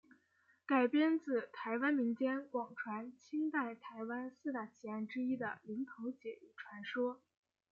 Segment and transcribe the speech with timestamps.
[0.65, 7.21] 改编自台湾民间广传清代台湾四大奇案之一的林投姐一传说。